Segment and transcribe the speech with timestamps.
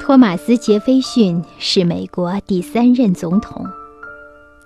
[0.00, 3.64] 托马斯·杰斐逊是美国第三任总统。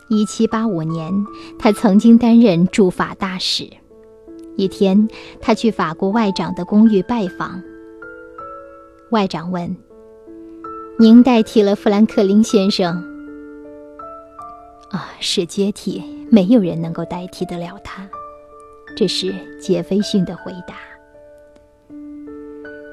[0.09, 1.13] 1785年，
[1.59, 3.69] 他曾经担任驻法大使。
[4.57, 5.09] 一天，
[5.43, 7.61] 他去法国外长的公寓拜访。
[9.11, 9.77] 外长问
[10.99, 13.05] ：“您代替了富兰克林先生
[14.91, 18.09] ？”“啊，是接替，没有人能够代替得了他。”
[18.97, 20.77] 这是杰斐逊的回答。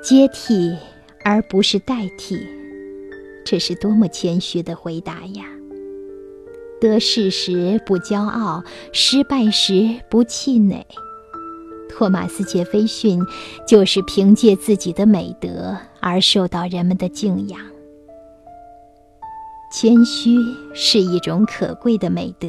[0.03, 0.75] 接替
[1.23, 2.39] 而不是代替，
[3.45, 5.45] 这是多么谦虚的回答呀！
[6.79, 10.85] 得势时不骄傲，失败时不气馁。
[11.89, 13.21] 托马斯·杰斐逊
[13.67, 17.59] 就是凭借自己的美德而受到人们的敬仰。
[19.71, 20.35] 谦虚
[20.73, 22.47] 是一种可贵的美德，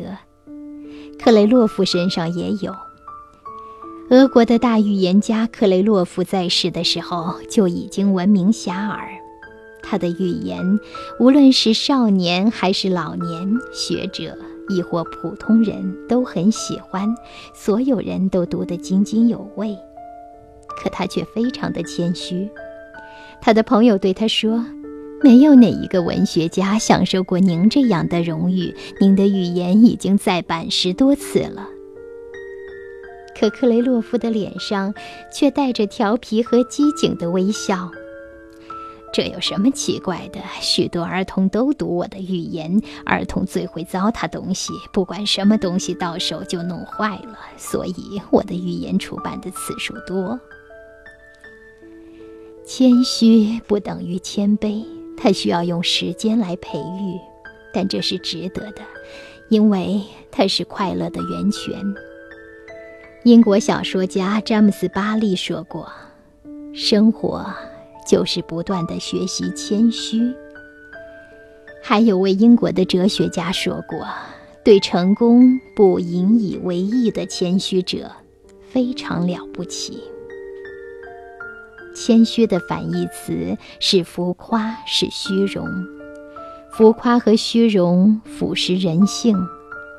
[1.18, 2.74] 克雷洛夫身上也有。
[4.12, 8.98] 俄国的大预言家克雷洛夫在世的时候就已经闻名遐迩，
[9.82, 10.78] 他的预言，
[11.18, 14.36] 无论是少年还是老年、学者
[14.68, 17.08] 亦或普通人都很喜欢，
[17.54, 19.74] 所有人都读得津津有味。
[20.76, 22.50] 可他却非常的谦虚，
[23.40, 24.62] 他的朋友对他说
[25.24, 31.66] ：“没有哪一个文学家享受过您这样的荣誉，您的预言已经再版十多次了。”
[33.38, 34.94] 可克雷洛夫的脸上
[35.32, 37.90] 却带着调皮和机警的微笑。
[39.12, 40.40] 这有什么奇怪的？
[40.62, 42.80] 许多儿童都读我的预言。
[43.04, 47.38] 儿童最会糟蹋东西，不管什么东西到手就弄坏了。
[47.58, 50.40] 所以我的预言出版的次数多。
[52.64, 54.82] 谦虚不等于谦卑，
[55.18, 57.20] 它需要用时间来培育，
[57.74, 58.80] 但这是值得的，
[59.50, 61.94] 因为它是快乐的源泉。
[63.24, 65.88] 英国小说家詹姆斯·巴利说过
[66.74, 67.46] ：“生活
[68.04, 70.34] 就是不断的学习谦虚。”
[71.80, 74.04] 还有位英国的哲学家说过
[74.64, 78.10] ：“对成功不引以为意的谦虚者，
[78.68, 80.02] 非常了不起。”
[81.94, 85.64] 谦虚的反义词是浮夸，是虚荣。
[86.72, 89.36] 浮夸和虚荣腐蚀人性。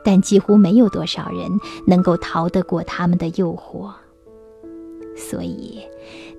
[0.04, 1.50] 但几乎没有多少人
[1.88, 3.92] 能够逃得过他们的诱惑。
[5.16, 5.80] 所以，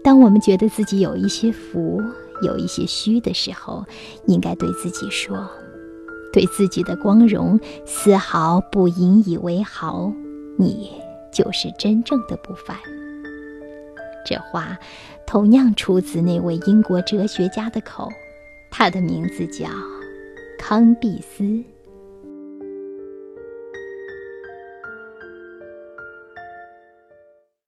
[0.02, 2.02] 当我们觉得自己有一些浮、
[2.42, 3.84] 有一些虚的时候，
[4.26, 5.48] 应该对自己说
[6.32, 10.12] ：“对自己的光荣丝毫不引以为豪，
[10.58, 10.90] 你
[11.32, 12.76] 就是真正的不凡。”
[14.26, 14.76] 这话
[15.26, 18.10] 同样出自那位英国哲学家的口，
[18.70, 19.68] 他的名字叫
[20.58, 21.62] 康毕斯。